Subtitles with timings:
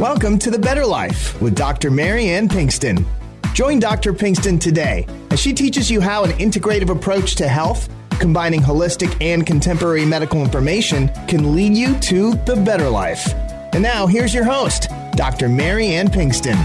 [0.00, 1.90] Welcome to The Better Life with Dr.
[1.90, 3.02] Marianne Pinkston.
[3.54, 4.12] Join Dr.
[4.12, 9.46] Pinkston today as she teaches you how an integrative approach to health, combining holistic and
[9.46, 13.26] contemporary medical information, can lead you to the better life.
[13.72, 15.48] And now, here's your host, Dr.
[15.48, 16.56] Marianne Pinkston.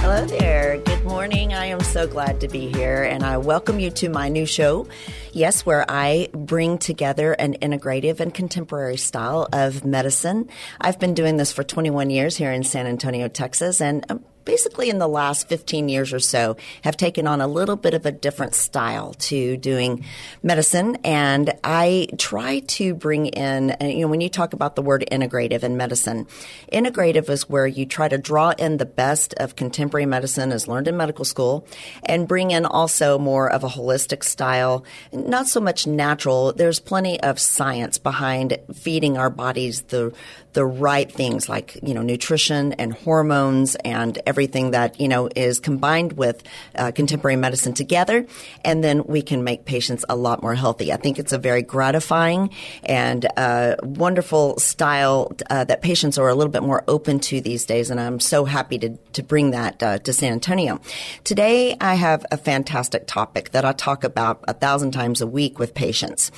[0.00, 0.78] Hello there.
[0.78, 1.54] Good morning.
[1.54, 4.88] I am so glad to be here, and I welcome you to my new show.
[5.34, 10.50] Yes, where I bring together an integrative and contemporary style of medicine.
[10.78, 14.90] I've been doing this for 21 years here in San Antonio, Texas, and um, basically
[14.90, 18.12] in the last 15 years or so have taken on a little bit of a
[18.12, 20.04] different style to doing
[20.42, 25.04] medicine and i try to bring in you know when you talk about the word
[25.10, 26.26] integrative in medicine
[26.72, 30.88] integrative is where you try to draw in the best of contemporary medicine as learned
[30.88, 31.66] in medical school
[32.04, 34.84] and bring in also more of a holistic style
[35.26, 40.12] not so much natural there's plenty of science behind feeding our bodies the
[40.52, 45.60] the right things like you know nutrition and hormones and everything that you know is
[45.60, 46.42] combined with
[46.76, 48.26] uh, contemporary medicine together,
[48.64, 50.92] and then we can make patients a lot more healthy.
[50.92, 52.50] I think it's a very gratifying
[52.84, 57.64] and uh, wonderful style uh, that patients are a little bit more open to these
[57.64, 60.80] days, and I'm so happy to to bring that uh, to San Antonio.
[61.24, 65.58] Today, I have a fantastic topic that I talk about a thousand times a week
[65.58, 66.30] with patients,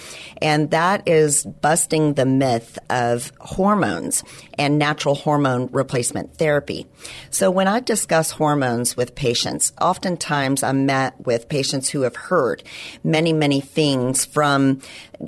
[0.42, 4.24] and that is busting the myth of hormones
[4.58, 6.86] and natural hormone replacement therapy.
[7.30, 12.62] So when I discuss hormones with patients, oftentimes I'm met with patients who have heard
[13.02, 14.80] many, many things from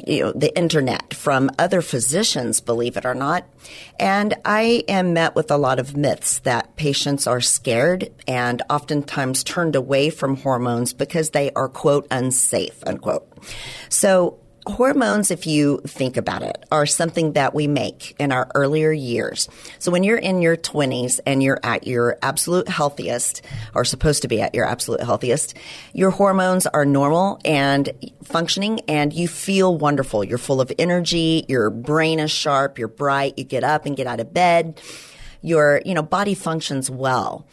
[0.07, 3.47] you know, the internet, from other physicians, believe it or not.
[3.99, 9.45] And I am met with a lot of myths that patients are scared and oftentimes
[9.45, 13.27] turned away from hormones because they are, quote, unsafe, unquote.
[13.89, 18.93] So hormones, if you think about it, are something that we make in our earlier
[18.93, 19.49] years.
[19.79, 23.43] So when you're in your 20s and you're at your absolute healthiest,
[23.75, 25.57] or supposed to be at your absolute healthiest,
[25.93, 27.91] your hormones are normal and
[28.23, 30.25] functioning and you feel wonderful.
[30.25, 34.07] You're full of energy, your brain is sharp, you're bright, you get up and get
[34.07, 34.81] out of bed,
[35.43, 37.47] your, you know, body functions well.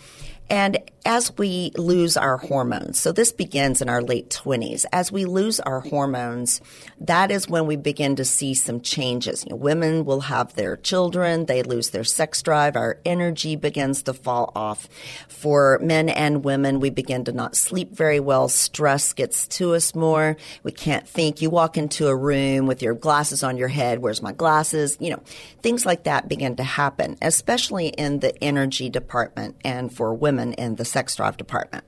[0.49, 5.25] And as we lose our hormones, so this begins in our late 20s, as we
[5.25, 6.61] lose our hormones,
[6.99, 9.43] that is when we begin to see some changes.
[9.43, 14.03] You know, women will have their children, they lose their sex drive, our energy begins
[14.03, 14.87] to fall off.
[15.27, 19.93] For men and women, we begin to not sleep very well, stress gets to us
[19.93, 21.41] more, we can't think.
[21.41, 24.97] You walk into a room with your glasses on your head, where's my glasses?
[25.01, 25.23] You know,
[25.61, 30.75] things like that begin to happen, especially in the energy department and for women in
[30.75, 31.83] the sex drive department.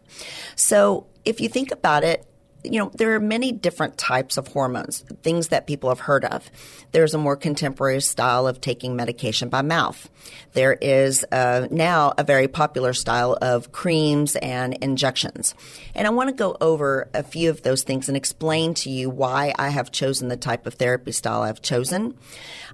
[0.56, 2.26] So if you think about it,
[2.72, 6.50] you know, there are many different types of hormones, things that people have heard of.
[6.92, 10.10] There's a more contemporary style of taking medication by mouth.
[10.54, 15.54] There is uh, now a very popular style of creams and injections.
[15.94, 19.10] And I want to go over a few of those things and explain to you
[19.10, 22.18] why I have chosen the type of therapy style I've chosen.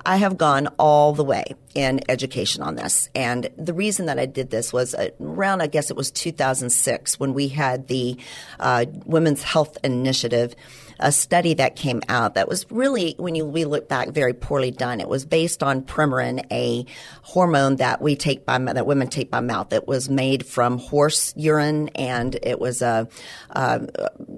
[0.06, 3.09] I have gone all the way in education on this.
[3.16, 7.34] And the reason that I did this was around, I guess it was 2006 when
[7.34, 8.18] we had the
[8.59, 10.56] uh, Women's Health Initiative
[11.02, 14.72] a study that came out that was really, when you, we look back, very poorly
[14.72, 15.02] done.
[15.02, 16.86] It was based on Premarin, a
[17.24, 19.74] hormone that we take by that women take by mouth.
[19.74, 23.08] It was made from horse urine, and it was a,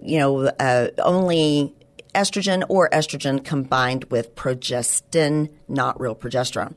[0.02, 0.52] you know,
[1.00, 1.75] only
[2.13, 6.75] estrogen or estrogen combined with progestin, not real progesterone.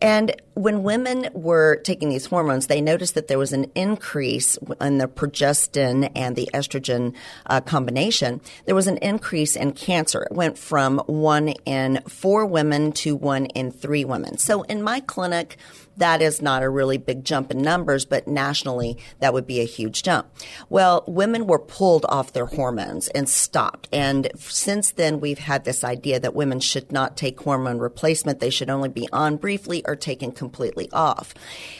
[0.00, 4.98] And when women were taking these hormones, they noticed that there was an increase in
[4.98, 7.14] the progestin and the estrogen
[7.46, 8.40] uh, combination.
[8.66, 10.22] There was an increase in cancer.
[10.22, 14.38] It went from one in four women to one in three women.
[14.38, 15.56] So in my clinic,
[15.96, 19.64] that is not a really big jump in numbers, but nationally, that would be a
[19.64, 20.26] huge jump.
[20.68, 23.88] Well, women were pulled off their hormones and stopped.
[23.92, 28.40] And since then, we've had this idea that women should not take hormone replacement.
[28.40, 31.34] They should only be on briefly or taken completely off.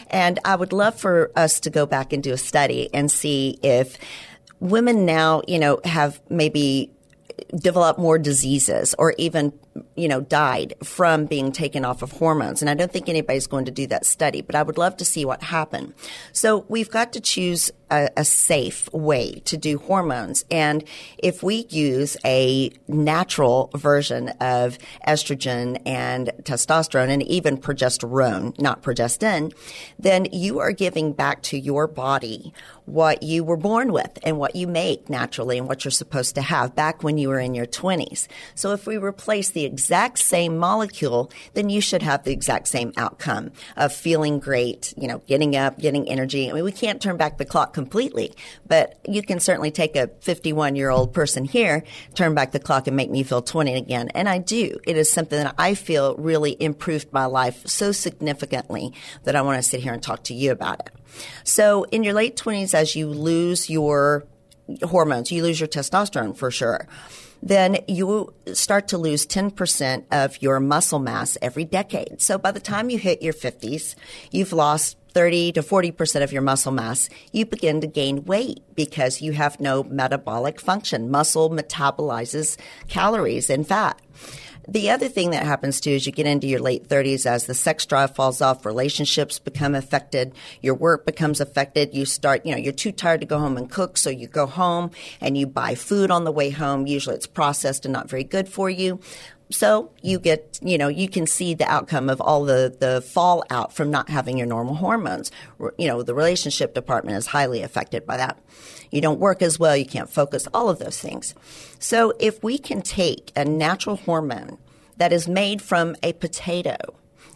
[0.08, 3.58] And I would love for us to go back and do a study and see
[3.62, 3.98] if
[4.60, 6.90] women now, you know, have maybe
[7.56, 9.52] developed more diseases or even
[9.96, 12.62] you know, died from being taken off of hormones.
[12.62, 15.04] And I don't think anybody's going to do that study, but I would love to
[15.04, 15.94] see what happened.
[16.32, 20.44] So we've got to choose a, a, safe way to do hormones.
[20.50, 20.84] And
[21.18, 29.52] if we use a natural version of estrogen and testosterone and even progesterone, not progestin,
[29.98, 32.52] then you are giving back to your body
[32.86, 36.42] what you were born with and what you make naturally and what you're supposed to
[36.42, 38.26] have back when you were in your 20s.
[38.54, 42.92] So if we replace the exact same molecule, then you should have the exact same
[42.96, 46.50] outcome of feeling great, you know, getting up, getting energy.
[46.50, 48.34] I mean, we can't turn back the clock completely,
[48.66, 51.84] but you can certainly take a 51 year old person here,
[52.14, 54.08] turn back the clock and make me feel 20 again.
[54.14, 54.78] And I do.
[54.86, 58.92] It is something that I feel really improved my life so significantly
[59.24, 60.90] that I want to sit here and talk to you about it.
[61.44, 64.24] So in your late 20s, as you lose your
[64.82, 66.88] hormones, you lose your testosterone for sure
[67.44, 72.22] then you start to lose 10% of your muscle mass every decade.
[72.22, 73.94] So by the time you hit your 50s,
[74.30, 79.20] you've lost 30 to 40% of your muscle mass, you begin to gain weight because
[79.20, 81.10] you have no metabolic function.
[81.10, 82.56] Muscle metabolizes
[82.88, 84.00] calories and fat.
[84.66, 87.54] The other thing that happens too is you get into your late 30s as the
[87.54, 91.94] sex drive falls off, relationships become affected, your work becomes affected.
[91.94, 94.46] You start, you know, you're too tired to go home and cook, so you go
[94.46, 94.90] home
[95.20, 96.86] and you buy food on the way home.
[96.86, 99.00] Usually it's processed and not very good for you.
[99.50, 103.74] So you get, you know, you can see the outcome of all the, the fallout
[103.74, 105.30] from not having your normal hormones.
[105.76, 108.38] You know, the relationship department is highly affected by that.
[108.94, 111.34] You don't work as well, you can't focus, all of those things.
[111.80, 114.58] So if we can take a natural hormone
[114.98, 116.76] that is made from a potato,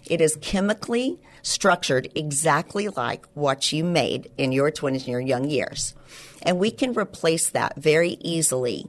[0.08, 5.50] it is chemically structured exactly like what you made in your 20s and your young
[5.50, 5.96] years.
[6.42, 8.88] And we can replace that very easily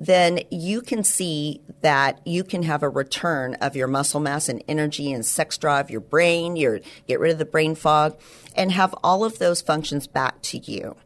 [0.00, 4.64] then you can see that you can have a return of your muscle mass and
[4.66, 8.18] energy and sex drive, your brain, your get rid of the brain fog,
[8.56, 10.96] and have all of those functions back to you.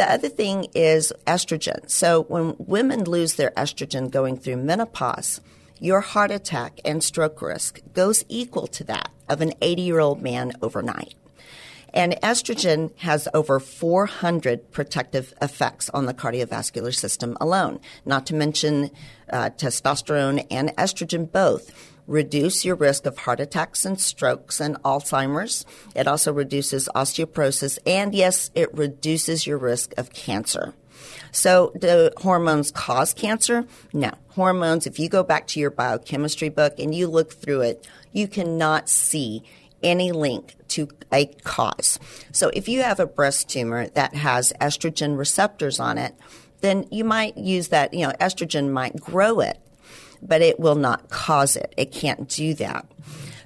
[0.00, 1.90] The other thing is estrogen.
[1.90, 5.42] So when women lose their estrogen going through menopause,
[5.78, 10.22] your heart attack and stroke risk goes equal to that of an 80 year old
[10.22, 11.16] man overnight.
[11.92, 18.90] And estrogen has over 400 protective effects on the cardiovascular system alone, not to mention
[19.30, 25.64] uh, testosterone and estrogen both reduce your risk of heart attacks and strokes and Alzheimer's.
[25.94, 30.74] It also reduces osteoporosis, and yes, it reduces your risk of cancer.
[31.32, 33.66] So, do hormones cause cancer?
[33.92, 34.10] No.
[34.30, 38.26] Hormones, if you go back to your biochemistry book and you look through it, you
[38.26, 39.44] cannot see
[39.82, 41.98] any link to a cause.
[42.32, 46.14] So if you have a breast tumor that has estrogen receptors on it,
[46.60, 49.58] then you might use that, you know, estrogen might grow it,
[50.22, 51.72] but it will not cause it.
[51.76, 52.86] It can't do that.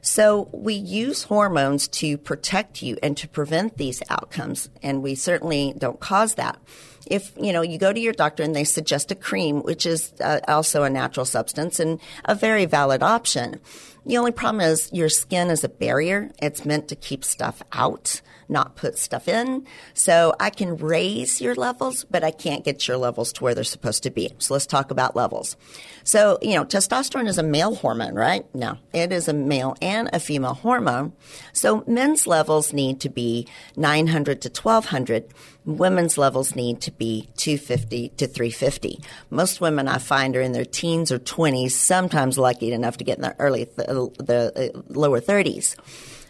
[0.02, 5.74] So we use hormones to protect you and to prevent these outcomes, and we certainly
[5.78, 6.58] don't cause that
[7.06, 10.12] if you know you go to your doctor and they suggest a cream, which is
[10.20, 13.60] uh, also a natural substance and a very valid option.
[14.06, 16.30] The only problem is your skin is a barrier.
[16.40, 19.66] It's meant to keep stuff out not put stuff in.
[19.94, 23.64] So I can raise your levels, but I can't get your levels to where they're
[23.64, 24.32] supposed to be.
[24.38, 25.56] So let's talk about levels.
[26.04, 28.46] So, you know, testosterone is a male hormone, right?
[28.54, 31.12] No, it is a male and a female hormone.
[31.52, 33.46] So men's levels need to be
[33.76, 35.32] 900 to 1200.
[35.64, 39.00] Women's levels need to be 250 to 350.
[39.30, 43.16] Most women I find are in their teens or 20s, sometimes lucky enough to get
[43.16, 45.76] in the early, th- the uh, lower 30s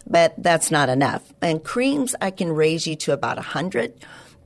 [0.06, 1.22] but that's not enough.
[1.40, 3.94] And creams, I can raise you to about 100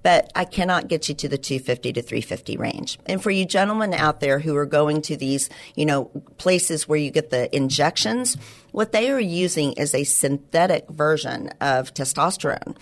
[0.02, 2.98] but I cannot get you to the 250 to 350 range.
[3.06, 6.06] And for you gentlemen out there who are going to these, you know,
[6.38, 8.36] places where you get the injections,
[8.72, 12.76] what they are using is a synthetic version of testosterone.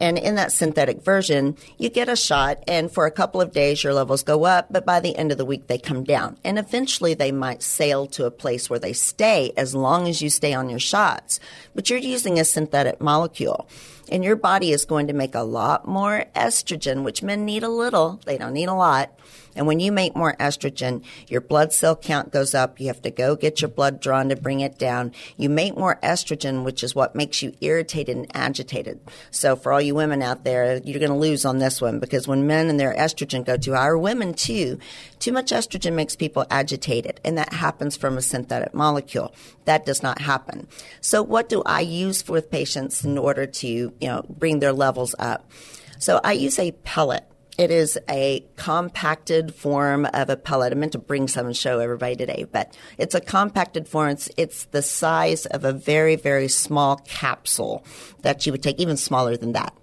[0.00, 3.82] And in that synthetic version, you get a shot, and for a couple of days,
[3.82, 6.36] your levels go up, but by the end of the week, they come down.
[6.44, 10.30] And eventually, they might sail to a place where they stay as long as you
[10.30, 11.40] stay on your shots.
[11.74, 13.68] But you're using a synthetic molecule.
[14.10, 17.68] And your body is going to make a lot more estrogen, which men need a
[17.68, 19.10] little, they don't need a lot
[19.54, 22.80] and when you make more estrogen, your blood cell count goes up.
[22.80, 25.12] You have to go get your blood drawn to bring it down.
[25.36, 29.00] You make more estrogen, which is what makes you irritated and agitated.
[29.30, 32.28] So for all you women out there, you're going to lose on this one because
[32.28, 34.78] when men and their estrogen go too high, or women too,
[35.18, 37.20] too much estrogen makes people agitated.
[37.24, 39.34] And that happens from a synthetic molecule.
[39.64, 40.68] That does not happen.
[41.00, 45.14] So what do I use with patients in order to, you know, bring their levels
[45.18, 45.50] up?
[45.98, 47.24] So I use a pellet.
[47.58, 50.72] It is a compacted form of a pellet.
[50.72, 54.10] I meant to bring some and show everybody today, but it's a compacted form.
[54.10, 57.84] It's, it's the size of a very, very small capsule
[58.22, 59.76] that you would take, even smaller than that.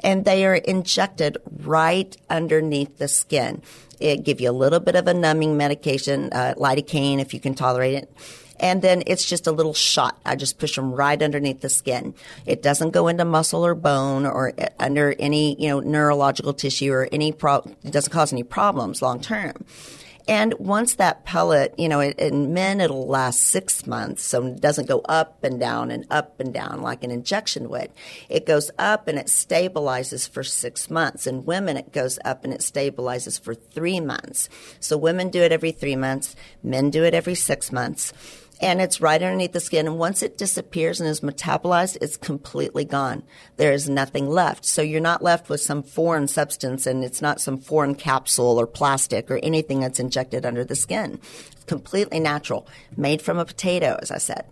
[0.00, 3.62] And they are injected right underneath the skin.
[4.00, 7.54] It give you a little bit of a numbing medication, uh, lidocaine if you can
[7.54, 8.10] tolerate it
[8.60, 10.18] and then it's just a little shot.
[10.24, 12.14] I just push them right underneath the skin.
[12.46, 16.92] It doesn't go into muscle or bone or uh, under any, you know, neurological tissue
[16.92, 19.64] or any pro, it doesn't cause any problems long term.
[20.28, 24.86] And once that pellet, you know, in men it'll last six months, so it doesn't
[24.86, 27.90] go up and down and up and down like an injection would.
[28.28, 31.26] It goes up and it stabilizes for six months.
[31.26, 34.48] In women, it goes up and it stabilizes for three months.
[34.78, 38.12] So women do it every three months, men do it every six months
[38.60, 39.86] and it's right underneath the skin.
[39.86, 43.22] And once it disappears and is metabolized, it's completely gone.
[43.56, 44.64] There is nothing left.
[44.64, 48.66] So you're not left with some foreign substance and it's not some foreign capsule or
[48.66, 51.18] plastic or anything that's injected under the skin.
[51.52, 54.44] It's completely natural, made from a potato, as I said.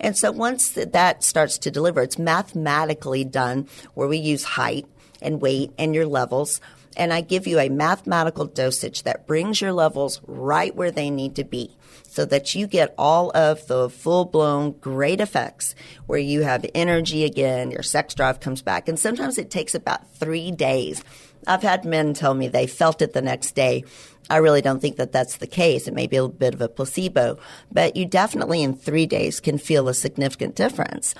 [0.00, 4.86] And so once that starts to deliver, it's mathematically done where we use height
[5.20, 6.60] and weight and your levels
[6.96, 11.36] and I give you a mathematical dosage that brings your levels right where they need
[11.36, 11.76] to be
[12.12, 15.74] so that you get all of the full blown great effects
[16.06, 18.86] where you have energy again, your sex drive comes back.
[18.88, 21.02] And sometimes it takes about three days.
[21.46, 23.84] I've had men tell me they felt it the next day.
[24.28, 25.88] I really don't think that that's the case.
[25.88, 27.38] It may be a bit of a placebo,
[27.72, 31.14] but you definitely in three days can feel a significant difference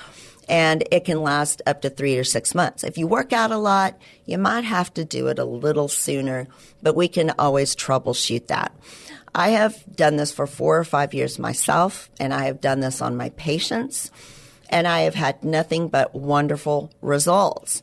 [0.49, 2.85] and it can last up to three or six months.
[2.85, 6.49] If you work out a lot, you might have to do it a little sooner,
[6.83, 8.75] but we can always troubleshoot that.
[9.35, 13.01] I have done this for four or five years myself, and I have done this
[13.01, 14.11] on my patients,
[14.69, 17.83] and I have had nothing but wonderful results.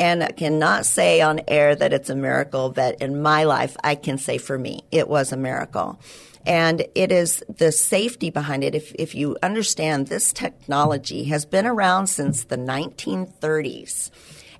[0.00, 3.96] And I cannot say on air that it's a miracle, but in my life, I
[3.96, 6.00] can say for me, it was a miracle.
[6.46, 8.74] And it is the safety behind it.
[8.74, 14.10] If, if you understand, this technology has been around since the 1930s,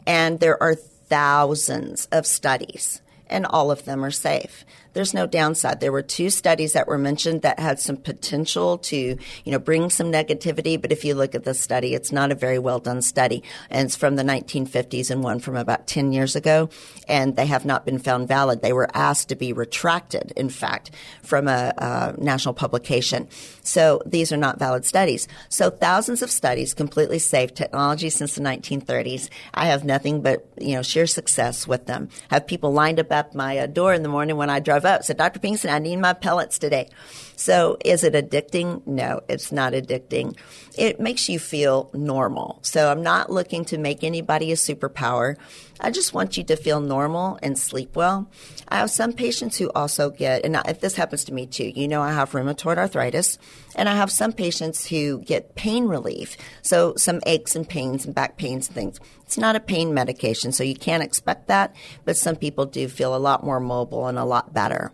[0.07, 5.81] and there are thousands of studies, and all of them are safe there's no downside.
[5.81, 9.91] There were two studies that were mentioned that had some potential to, you know, bring
[9.91, 10.81] some negativity.
[10.81, 13.43] But if you look at the study, it's not a very well done study.
[13.71, 16.71] And it's from the 1950s and one from about 10 years ago.
[17.09, 18.63] And they have not been found valid.
[18.63, 20.91] They were asked to be retracted, in fact,
[21.23, 23.29] from a, a national publication.
[23.71, 25.29] So these are not valid studies.
[25.49, 29.31] So thousands of studies, completely safe technology since the 1930s.
[29.55, 32.09] I have nothing but, you know, sheer success with them.
[32.31, 35.05] Have people lined up at my uh, door in the morning when I drive up,
[35.05, 35.39] said, Dr.
[35.39, 36.89] Pinkston, I need my pellets today.
[37.37, 38.85] So is it addicting?
[38.87, 40.37] No, it's not addicting.
[40.77, 42.59] It makes you feel normal.
[42.63, 45.37] So I'm not looking to make anybody a superpower.
[45.81, 48.29] I just want you to feel normal and sleep well.
[48.69, 51.89] I have some patients who also get, and if this happens to me too, you
[51.89, 53.39] know, I have rheumatoid arthritis,
[53.75, 56.37] and I have some patients who get pain relief.
[56.63, 59.01] So some aches and pains and back pains and things.
[59.23, 61.75] It's not a pain medication, so you can't expect that,
[62.05, 64.93] but some people do feel a lot more mobile and a lot better.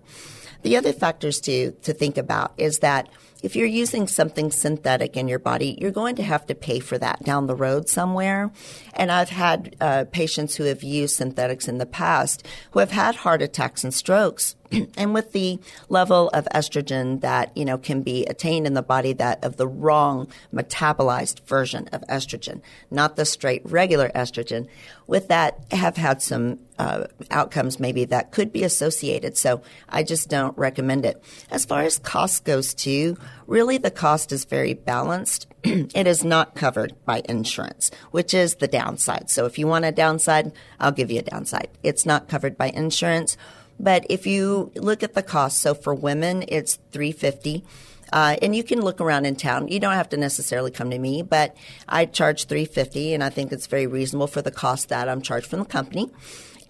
[0.62, 3.08] The other factors to, to think about is that
[3.42, 6.98] if you're using something synthetic in your body, you're going to have to pay for
[6.98, 8.50] that down the road somewhere.
[8.94, 13.14] And I've had uh, patients who have used synthetics in the past who have had
[13.14, 14.56] heart attacks and strokes
[14.96, 15.58] and with the
[15.88, 19.66] level of estrogen that you know can be attained in the body that of the
[19.66, 24.66] wrong metabolized version of estrogen not the straight regular estrogen
[25.06, 29.36] with that have had some uh, outcomes maybe that could be associated.
[29.36, 31.22] So i just don't recommend it.
[31.50, 35.46] As far as cost goes too really the cost is very balanced.
[35.64, 39.30] It is not covered by insurance which is the downside.
[39.30, 41.68] So if you want a downside i'll give you a downside.
[41.82, 43.36] It's not covered by insurance
[43.78, 47.64] but if you look at the cost, so for women, it's 350
[48.12, 49.68] uh, and you can look around in town.
[49.68, 51.56] You don't have to necessarily come to me, but
[51.88, 55.46] I charge 350 and I think it's very reasonable for the cost that I'm charged
[55.46, 56.10] from the company.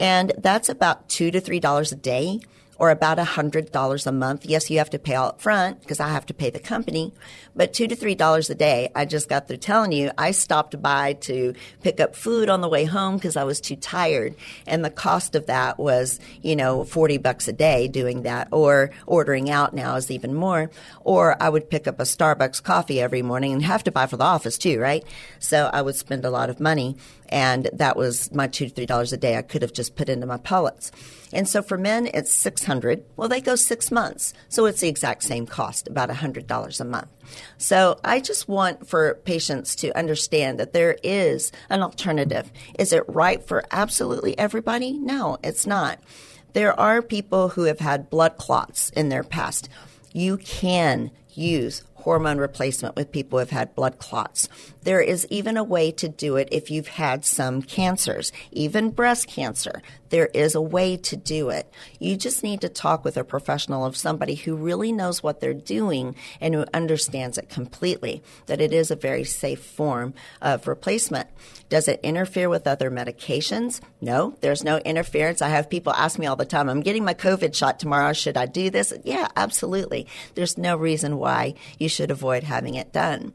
[0.01, 2.41] And that's about two to three dollars a day
[2.79, 4.47] or about $100 a month.
[4.47, 7.13] Yes, you have to pay all up front because I have to pay the company,
[7.55, 8.91] but two to three dollars a day.
[8.95, 12.69] I just got through telling you I stopped by to pick up food on the
[12.69, 14.35] way home because I was too tired.
[14.67, 18.91] And the cost of that was, you know, 40 bucks a day doing that or
[19.07, 20.71] ordering out now is even more.
[21.01, 24.17] Or I would pick up a Starbucks coffee every morning and have to buy for
[24.17, 25.05] the office too, right?
[25.39, 26.97] So I would spend a lot of money
[27.29, 30.09] and that was my two to three dollars a day I could have just put
[30.09, 30.93] into my pellets.
[31.33, 33.05] And so for men, it's 600.
[33.17, 34.33] Well, they go six months.
[34.49, 37.09] So it's the exact same cost, about $100 a month.
[37.59, 42.51] So I just want for patients to understand that there is an alternative.
[42.79, 44.93] Is it right for absolutely everybody?
[44.93, 45.99] No, it's not.
[46.53, 49.69] There are people who have had blood clots in their past.
[50.13, 54.49] You can use hormone replacement with people who have had blood clots.
[54.85, 59.27] There is even a way to do it if you've had some cancers, even breast
[59.27, 59.83] cancer.
[60.11, 61.71] There is a way to do it.
[61.99, 65.55] You just need to talk with a professional of somebody who really knows what they're
[65.55, 71.29] doing and who understands it completely, that it is a very safe form of replacement.
[71.69, 73.81] Does it interfere with other medications?
[74.01, 75.43] No, there's no interference.
[75.43, 78.13] I have people ask me all the time, I'm getting my COVID shot tomorrow.
[78.13, 78.93] Should I do this?
[79.05, 80.07] Yeah, absolutely.
[80.35, 83.33] There's no reason why you should avoid having it done.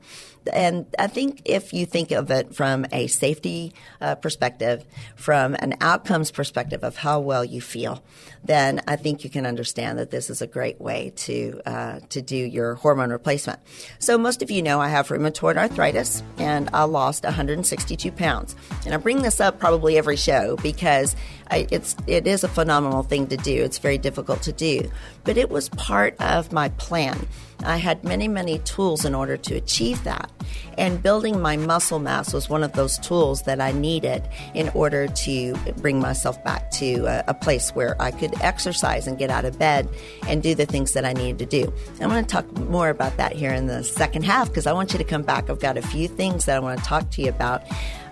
[0.51, 5.75] And I think if you think of it from a safety uh, perspective, from an
[5.81, 8.03] outcomes perspective of how well you feel,
[8.43, 12.21] then I think you can understand that this is a great way to uh, to
[12.21, 13.59] do your hormone replacement.
[13.99, 18.55] So most of you know I have rheumatoid arthritis, and I lost 162 pounds.
[18.85, 21.15] And I bring this up probably every show because
[21.49, 23.63] I, it's it is a phenomenal thing to do.
[23.63, 24.89] It's very difficult to do,
[25.23, 27.27] but it was part of my plan.
[27.65, 30.31] I had many, many tools in order to achieve that.
[30.77, 35.07] And building my muscle mass was one of those tools that I needed in order
[35.07, 39.45] to bring myself back to a, a place where I could exercise and get out
[39.45, 39.87] of bed
[40.27, 41.73] and do the things that I needed to do.
[41.99, 44.93] I'm going to talk more about that here in the second half because I want
[44.93, 45.49] you to come back.
[45.49, 47.63] I've got a few things that I want to talk to you about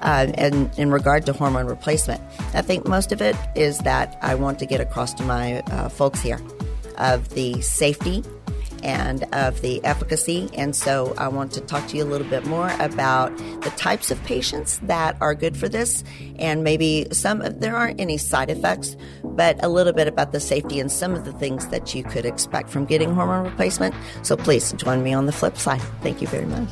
[0.01, 2.21] uh, in, in regard to hormone replacement.
[2.53, 5.89] I think most of it is that I want to get across to my uh,
[5.89, 6.39] folks here
[6.97, 8.23] of the safety
[8.83, 10.49] and of the efficacy.
[10.53, 14.11] And so I want to talk to you a little bit more about the types
[14.11, 16.03] of patients that are good for this
[16.37, 20.79] and maybe some, there aren't any side effects, but a little bit about the safety
[20.79, 23.95] and some of the things that you could expect from getting hormone replacement.
[24.23, 25.81] So please join me on the flip side.
[26.01, 26.69] Thank you very much.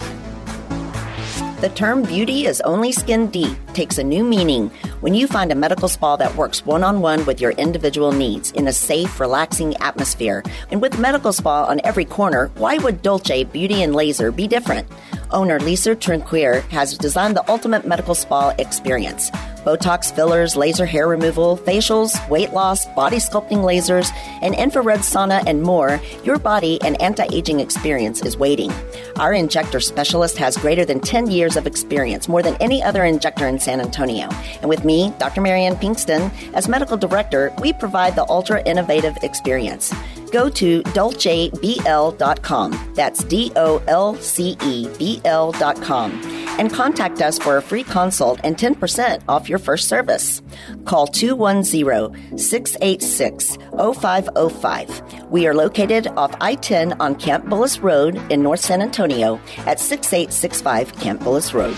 [1.62, 4.70] The term beauty is only skin deep takes a new meaning
[5.02, 8.52] when you find a medical spa that works one on one with your individual needs
[8.52, 10.44] in a safe, relaxing atmosphere.
[10.72, 14.88] And with medical spa on every corner, why would Dolce Beauty and Laser be different?
[15.32, 19.30] Owner Lisa Trinquier has designed the ultimate medical spa experience.
[19.68, 24.10] Botox fillers, laser hair removal, facials, weight loss, body sculpting lasers,
[24.42, 28.72] an infrared sauna, and more, your body and anti aging experience is waiting.
[29.18, 33.46] Our injector specialist has greater than 10 years of experience, more than any other injector
[33.46, 34.30] in San Antonio.
[34.62, 35.42] And with me, Dr.
[35.42, 39.94] Marianne Pinkston, as medical director, we provide the ultra innovative experience.
[40.32, 42.94] Go to dolcebl.com.
[42.96, 46.12] That's D O L C E B L.com.
[46.60, 50.42] And contact us for a free consult and 10% off your first service.
[50.86, 55.30] Call 210 686 0505.
[55.30, 59.80] We are located off I 10 on Camp Bullis Road in North San Antonio at
[59.80, 61.78] 6865 Camp Bullis Road.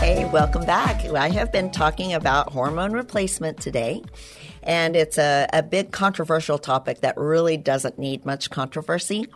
[0.00, 1.02] Hey, welcome back.
[1.06, 4.02] I have been talking about hormone replacement today.
[4.66, 9.28] And it's a, a big controversial topic that really doesn't need much controversy.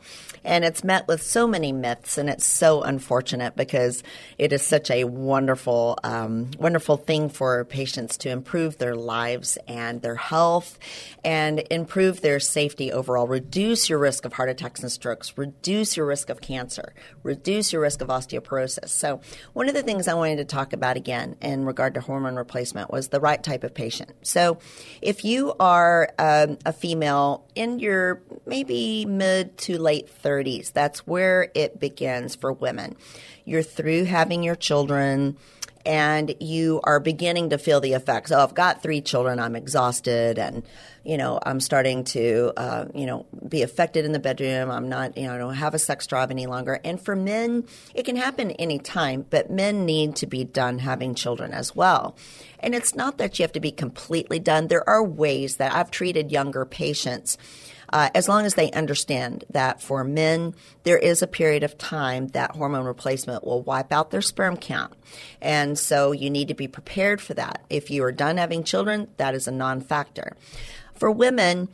[0.43, 4.03] And it's met with so many myths, and it's so unfortunate because
[4.39, 10.01] it is such a wonderful, um, wonderful thing for patients to improve their lives and
[10.01, 10.79] their health
[11.25, 16.07] and improve their safety overall, reduce your risk of heart attacks and strokes, reduce your
[16.07, 18.89] risk of cancer, reduce your risk of osteoporosis.
[18.89, 19.21] So,
[19.53, 22.91] one of the things I wanted to talk about again in regard to hormone replacement
[22.91, 24.13] was the right type of patient.
[24.23, 24.59] So,
[25.03, 31.51] if you are um, a female in your maybe mid to late 30s, that's where
[31.55, 32.97] it begins for women.
[33.45, 35.37] You're through having your children
[35.87, 38.31] and you are beginning to feel the effects.
[38.31, 39.41] Oh, I've got three children.
[39.41, 40.63] I'm exhausted, and
[41.05, 44.71] you know I'm starting to uh, you know be affected in the bedroom.
[44.71, 46.81] I'm not you know I don't have a sex drive any longer.
[46.85, 47.65] And for men,
[47.95, 52.17] it can happen any time, but men need to be done having children as well.
[52.59, 54.69] And it's not that you have to be completely done.
[54.69, 57.39] There are ways that I've treated younger patients
[57.93, 62.29] uh, as long as they understand that for men, there is a period of time
[62.29, 64.95] that hormone replacement will wipe out their sperm count.
[65.41, 67.63] And so you need to be prepared for that.
[67.69, 70.37] If you are done having children, that is a non factor.
[70.95, 71.69] For women,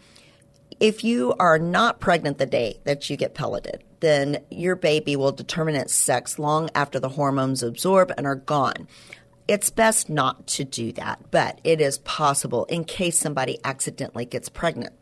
[0.80, 5.32] if you are not pregnant the day that you get pelleted, then your baby will
[5.32, 8.88] determine its sex long after the hormones absorb and are gone.
[9.48, 14.48] It's best not to do that, but it is possible in case somebody accidentally gets
[14.48, 14.92] pregnant.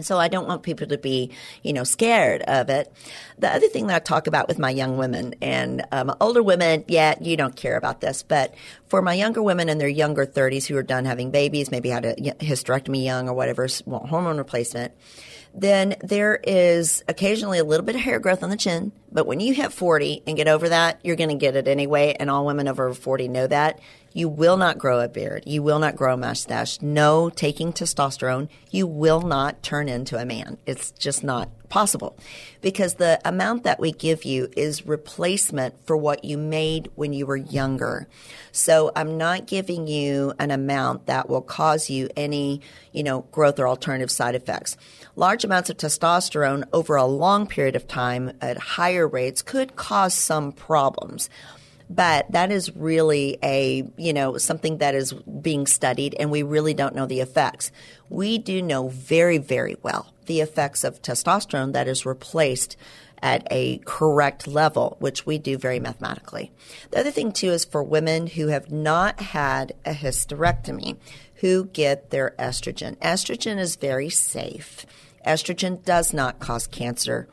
[0.00, 1.30] So I don't want people to be,
[1.62, 2.92] you know, scared of it.
[3.38, 6.84] The other thing that I talk about with my young women and um, older women,
[6.88, 8.54] yeah, you don't care about this, but
[8.88, 12.04] for my younger women in their younger 30s who are done having babies, maybe had
[12.04, 14.92] a hysterectomy young or whatever, hormone replacement,
[15.54, 18.92] then there is occasionally a little bit of hair growth on the chin.
[19.12, 22.16] But when you hit 40 and get over that, you're going to get it anyway.
[22.18, 23.78] And all women over 40 know that.
[24.12, 25.44] You will not grow a beard.
[25.46, 26.80] You will not grow a mustache.
[26.82, 28.48] No taking testosterone.
[28.70, 30.58] You will not turn into a man.
[30.66, 32.16] It's just not possible
[32.60, 37.26] because the amount that we give you is replacement for what you made when you
[37.26, 38.06] were younger.
[38.52, 42.60] So I'm not giving you an amount that will cause you any,
[42.92, 44.76] you know, growth or alternative side effects.
[45.16, 50.14] Large amounts of testosterone over a long period of time at higher rates could cause
[50.14, 51.28] some problems
[51.88, 56.74] but that is really a you know something that is being studied and we really
[56.74, 57.70] don't know the effects.
[58.08, 62.76] We do know very very well the effects of testosterone that is replaced
[63.22, 66.50] at a correct level which we do very mathematically.
[66.90, 70.96] The other thing too is for women who have not had a hysterectomy
[71.36, 72.96] who get their estrogen.
[72.98, 74.86] Estrogen is very safe.
[75.26, 77.28] Estrogen does not cause cancer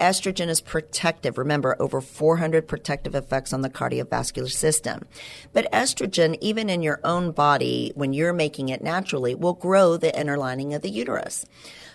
[0.00, 1.38] Estrogen is protective.
[1.38, 5.06] Remember, over 400 protective effects on the cardiovascular system.
[5.52, 10.18] But estrogen, even in your own body, when you're making it naturally, will grow the
[10.18, 11.44] inner lining of the uterus.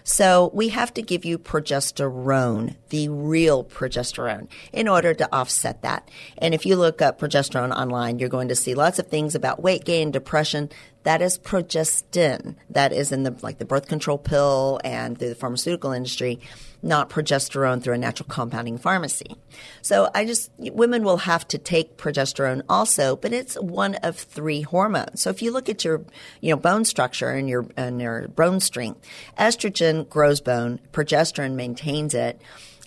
[0.04, 6.10] So we have to give you progesterone, the real progesterone, in order to offset that.
[6.38, 9.64] And if you look up progesterone online, you're going to see lots of things about
[9.64, 10.70] weight gain, depression.
[11.04, 12.56] That is progestin.
[12.70, 16.40] That is in the like the birth control pill and through the pharmaceutical industry
[16.84, 19.38] not progesterone through a natural compounding pharmacy.
[19.82, 24.62] So I just, women will have to take progesterone also, but it's one of three
[24.62, 25.22] hormones.
[25.22, 26.04] So if you look at your,
[26.42, 29.08] you know, bone structure and your, and your bone strength,
[29.40, 32.42] estrogen grows bone, progesterone maintains it,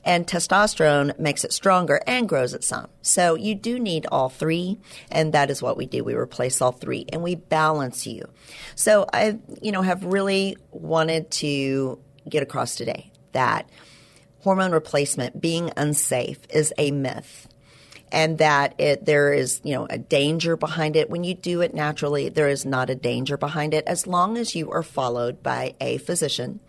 [0.05, 2.87] and testosterone makes it stronger and grows it some.
[3.03, 4.79] So you do need all three,
[5.11, 6.05] and that is what we do.
[6.05, 8.29] We replace all three and we balance you.
[8.77, 13.69] So I, you know, have really wanted to get across today that
[14.41, 17.47] hormone replacement being unsafe is a myth.
[18.11, 21.11] And that it, there is you know a danger behind it.
[21.11, 24.55] When you do it naturally there is not a danger behind it as long as
[24.55, 26.61] you are followed by a physician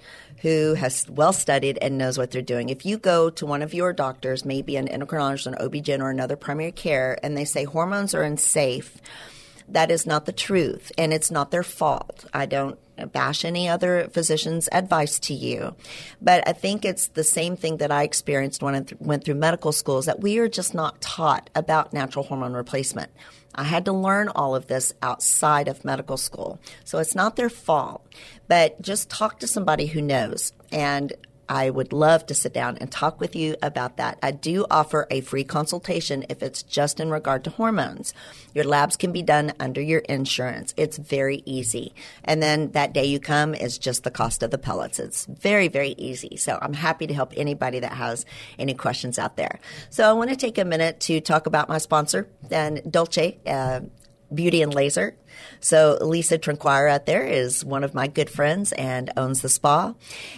[0.41, 2.69] who has well studied and knows what they're doing.
[2.69, 6.35] If you go to one of your doctors maybe an endocrinologist an OB/GYN or another
[6.35, 8.97] primary care and they say hormones are unsafe
[9.67, 14.07] that is not the truth and it's not their fault i don't bash any other
[14.11, 15.75] physician's advice to you.
[16.21, 19.35] But I think it's the same thing that I experienced when I th- went through
[19.35, 23.11] medical school is that we are just not taught about natural hormone replacement.
[23.53, 26.59] I had to learn all of this outside of medical school.
[26.83, 28.05] So it's not their fault,
[28.47, 30.53] but just talk to somebody who knows.
[30.71, 31.13] And
[31.49, 34.17] I would love to sit down and talk with you about that.
[34.21, 38.13] I do offer a free consultation if it's just in regard to hormones.
[38.53, 40.73] Your labs can be done under your insurance.
[40.77, 41.93] It's very easy.
[42.23, 44.99] And then that day you come is just the cost of the pellets.
[44.99, 46.37] It's very, very easy.
[46.37, 48.25] So I'm happy to help anybody that has
[48.59, 49.59] any questions out there.
[49.89, 53.81] So I want to take a minute to talk about my sponsor, and Dolce uh,
[54.33, 55.15] Beauty and Laser.
[55.59, 59.93] So Lisa Trinquire out there is one of my good friends and owns the spa.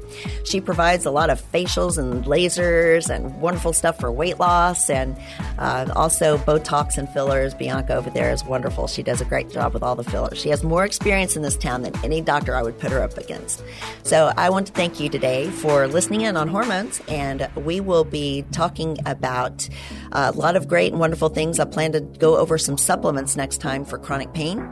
[0.44, 5.16] She provides a lot of facials and lasers and wonderful stuff for weight loss and
[5.58, 7.54] uh, also Botox and fillers.
[7.54, 8.86] Bianca over there is wonderful.
[8.86, 10.38] She does a great job with all the fillers.
[10.38, 13.16] She has more experience in this town than any doctor I would put her up
[13.18, 13.62] against.
[14.02, 18.04] So I want to thank you today for listening in on hormones, and we will
[18.04, 19.68] be talking about
[20.12, 21.58] a lot of great and wonderful things.
[21.58, 24.62] I plan to go over some supplements next time for chronic pain.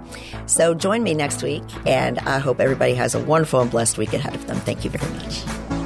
[0.44, 4.12] So join me next week, and I hope everybody has a wonderful and blessed week
[4.12, 4.58] ahead of them.
[4.58, 5.83] Thank you very much.